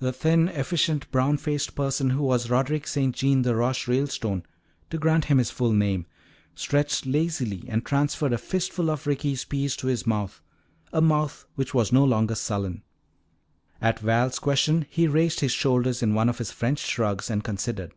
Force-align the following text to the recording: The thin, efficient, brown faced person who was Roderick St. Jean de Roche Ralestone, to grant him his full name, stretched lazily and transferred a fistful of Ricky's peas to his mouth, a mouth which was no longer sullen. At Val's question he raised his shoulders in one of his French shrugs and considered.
The 0.00 0.12
thin, 0.12 0.48
efficient, 0.48 1.08
brown 1.12 1.36
faced 1.36 1.76
person 1.76 2.10
who 2.10 2.24
was 2.24 2.50
Roderick 2.50 2.88
St. 2.88 3.14
Jean 3.14 3.42
de 3.42 3.54
Roche 3.54 3.86
Ralestone, 3.86 4.42
to 4.90 4.98
grant 4.98 5.26
him 5.26 5.38
his 5.38 5.52
full 5.52 5.72
name, 5.72 6.06
stretched 6.56 7.06
lazily 7.06 7.62
and 7.68 7.86
transferred 7.86 8.32
a 8.32 8.38
fistful 8.38 8.90
of 8.90 9.06
Ricky's 9.06 9.44
peas 9.44 9.76
to 9.76 9.86
his 9.86 10.08
mouth, 10.08 10.42
a 10.92 11.00
mouth 11.00 11.46
which 11.54 11.72
was 11.72 11.92
no 11.92 12.04
longer 12.04 12.34
sullen. 12.34 12.82
At 13.80 14.00
Val's 14.00 14.40
question 14.40 14.86
he 14.90 15.06
raised 15.06 15.38
his 15.38 15.52
shoulders 15.52 16.02
in 16.02 16.14
one 16.14 16.28
of 16.28 16.38
his 16.38 16.50
French 16.50 16.80
shrugs 16.80 17.30
and 17.30 17.44
considered. 17.44 17.92